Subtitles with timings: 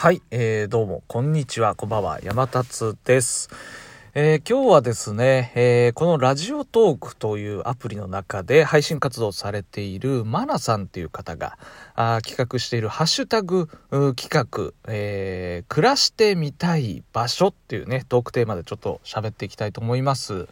[0.00, 3.50] はい、えー、どうも、こんにちは、こんばんは、山達です。
[4.14, 11.58] えー、今日はですね、えー、このラジオトークというアプリの中で配信活動されているマナさんっていう方が
[11.96, 13.66] あ企画しているハッシュタグ
[14.14, 20.46] 企画、えー、暮らしてみたい場所っていうね、トークテーマでちょっと喋っていきたいと思います。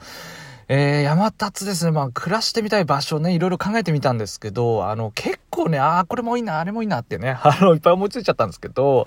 [0.68, 1.92] えー、山立ですね。
[1.92, 9.06] まあ、暮らしてみたい場所ね、いろいろ考えてみたんですけど、あの、結構ね、ああ、これもいいな、あれもいいなってね、 あの、いっぱい思いついちゃったんですけど、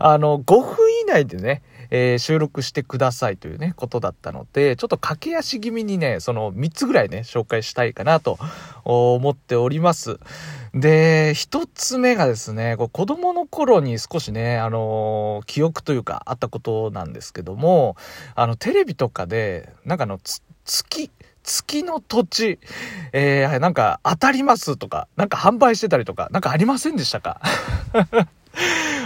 [0.00, 8.38] あの、5分以内でね、えー、収録してくださいというね、ことだったので、ちょっと駆け足気味にね、その3つぐらいね、紹介したいかなと
[8.84, 10.18] 思っております。
[10.74, 17.96] で、1つ目がですね、こう子供の頃に少しね、あのー、記憶というかあったことなんですけども、
[18.34, 20.20] あの、テレビとかで、なんかあの、
[20.68, 21.10] 月、
[21.42, 22.58] 月の土地、
[23.12, 27.40] えー、なんか当たりますとか、なんか販売してたりとか、なんかありませんでしたか？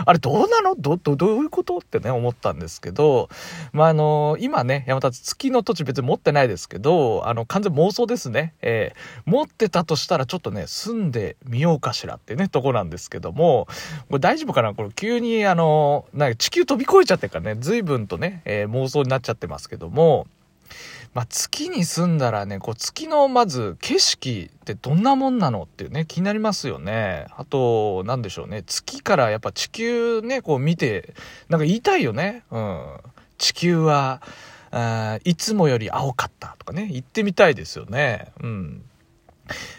[0.05, 0.75] あれどうなの？
[0.75, 1.79] ど、ど、どういうこと？
[1.79, 3.29] ってね、思ったんですけど、
[3.73, 8.55] まあ、あの、今ね、山田月の土地別に持ってないですけど、あの、完全妄想ですね。
[8.63, 13.69] えー、持ってたとしたらちょっとね、住んでみようかしらってね、とこなんですけども、
[14.09, 14.75] これ大丈夫かな？
[14.75, 20.27] これ急にあの、なんか地球飛び越えちゃってからね、随分とね、え妄想になっちゃってますけども、
[21.15, 27.27] まあ、月に住んだらね、こう月のまず景色ってどんなもんなのっていうね、気になりますよね。
[27.37, 28.63] あと、なんでしょうね。
[28.67, 31.15] 月からやっぱ地球ね、こう見て、
[31.49, 32.45] なんか言いたいよね。
[32.51, 32.97] うん。
[33.37, 34.23] 地球は、
[34.71, 38.33] あいつもより青かったとかね、言ってみたいですよね。
[38.43, 38.83] うん。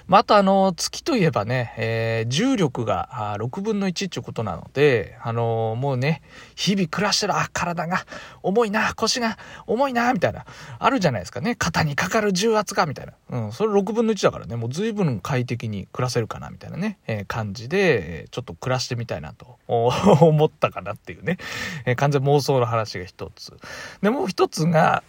[0.08, 6.22] まあ、あとあの、月といえばね、えー、重力が6分の1っていうことなので、あのー、もうね、
[6.56, 8.06] 日々暮らしてる、あ、体が
[8.42, 10.46] 重いな、腰が重いな、みたいな、
[10.80, 11.56] あるじゃないですかね。
[11.56, 13.14] 肩にかかる重圧が、みたいな。
[13.30, 21.38] うん、それ6分の1だからね、もう随分快適に暮らせるかな、みたいなね、えー、感じで、ちょっと暮らしてみたいなと 思ったかなっていうね、
[21.86, 23.54] え完全妄想の話が一つ。
[24.02, 25.04] で、もう一つが、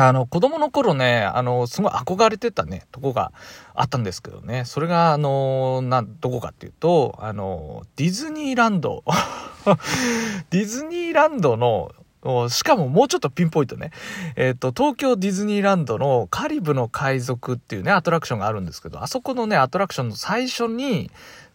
[0.00, 3.32] あの、子供の頃ね、あの、すごい憧れてたね、とこが
[3.74, 9.02] あったんですけどね、それが、あの、な、どこかっていうと、あの、ディズニーランド。
[10.50, 11.90] ディズニーランドの、
[12.48, 13.90] しかももうちょっとピンポイントね。
[14.36, 21.10] えっ、ー、と、東京ディズニーランドのカリブの海賊っていうね、アトラクションがあるんですけど、あそこのね、アトラクションの最初に、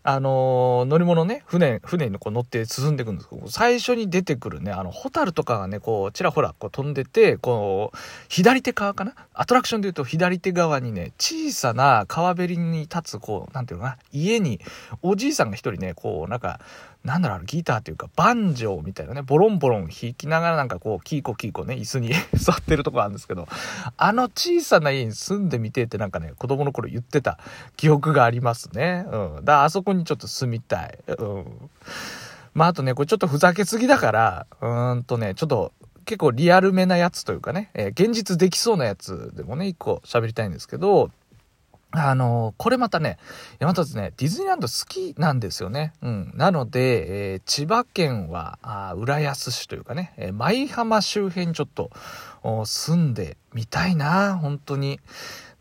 [0.06, 7.98] あのー、乗り物ね、船、船にこう乗って進んでいくんですけど、最初に出てくるね、あの、ホタルとかがね、こう、ちらほらこう飛んでて、こう、
[8.28, 9.14] 左手側かな？
[9.34, 14.60] アトラクションで言うと左手側にね、小さな川べりに立つ、こう、なんていうのかな、家に、
[15.02, 16.60] おじいさんが一人ね、こう、なんか、
[17.04, 23.48] なんだろう、ギターというか、バンジョーみたいなね、ボロンボロン弾きながらなんかこう、キーコキーコね、椅子に 座ってるとこあるんですけど、
[23.98, 27.40] あの小さな家に住んでみてってなんかね、子供の頃言ってた
[27.76, 29.06] 記憶がありますね。
[29.12, 29.46] うん。
[29.46, 31.00] だあそこにちょっと住みたい。
[31.08, 31.70] うん。
[32.54, 35.72] まああとね、これちょっとふざけすぎだから、うーんとね、ちょっと、
[36.06, 41.12] 結構リアルめなやつというかね、えー、現実できそうなやつでもね、一個喋りたいんですけど、
[41.96, 43.18] あの、これまたね、
[43.60, 45.94] 山立ね、ディズニーランド好きなんですよね。
[46.02, 46.34] うん。
[46.36, 51.92] なので、えー、千葉県は、あ浦安市というかね、えー、舞浜周辺ちょっと
[52.66, 55.00] 住んでみたいな、本当に。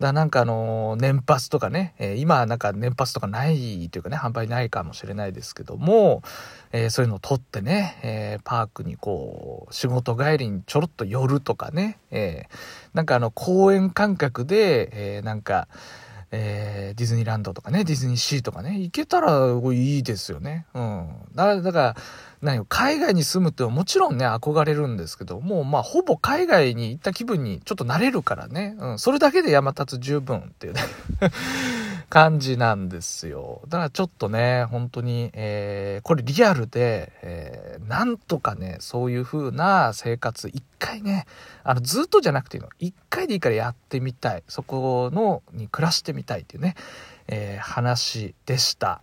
[0.02, 6.22] だなんかあの、年パスとかね、えー、今なんか年パスとかないというかね、販売ないかもしれないですけども、
[6.72, 12.46] えー、そういうのを取ってね、えパークにこう、仕事帰りにちょろっと寄るとかね、え
[12.92, 15.68] なんかあの、公園感覚で、えなんか、
[16.34, 20.64] えー、ディズニーランドとかね、ディズニーシーとかね、行けたらいいですよね。
[20.74, 21.08] うん。
[21.34, 21.96] だだから、
[22.40, 28.74] 何海外に住むってもちろんね、憧れるんですけど、もうまあ、ほぼ海外に行った気分にちょっとなれるからね。
[28.78, 28.98] うん。
[28.98, 30.80] それだけで山立つ十分っていうね
[32.12, 33.62] 感じなんですよ。
[33.68, 41.24] だからちょっとね、本当に、えー、これリアルで、えー、なんとかね、そういう風な生活、一回ね、
[41.64, 44.42] あの、ずっとじゃなくていいの、一回でいいからやってみたい。
[44.46, 46.74] そこの、に暮らしてみたいっていうね、
[47.28, 49.00] えー、話でした。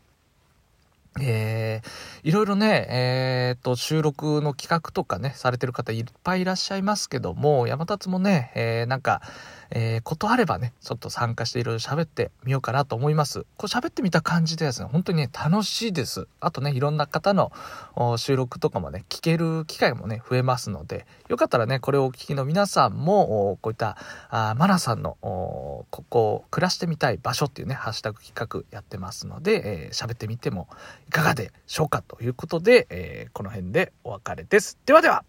[1.20, 9.22] えー、いろいろね、えー、っと、収録の企画とかね、されてる方いっぱいいらっしゃいますけども、山立もね、えー、なんか、
[9.72, 13.46] えー、ことあればね、ちょっと参加していろいろ喋ってみようかなと思います。
[13.58, 16.28] こう喋ってみた感じでですね、本当にね、楽しいです。
[16.40, 17.52] あとね、いろんな方の
[18.18, 23.98] 収録とかもね、聞ける機会もね、増えますので、よかったらね、これをお聞きの皆さんも、こういった、
[24.30, 30.68] あマナさんの、ここ、暮らしてみたい場所っていうね、ハッシュタグ企画やってますので、えー、喋ってみても
[31.10, 34.78] かがでしょうかということで、えー、この辺でお別れです。
[34.86, 35.24] ではでは